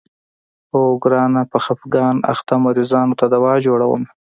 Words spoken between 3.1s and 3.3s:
ته